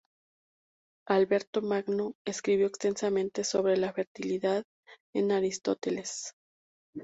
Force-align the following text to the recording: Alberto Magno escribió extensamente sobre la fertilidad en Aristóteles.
Alberto 1.07 1.61
Magno 1.61 2.15
escribió 2.25 2.65
extensamente 2.65 3.43
sobre 3.43 3.77
la 3.77 3.93
fertilidad 3.93 4.63
en 5.13 5.31
Aristóteles. 5.31 6.33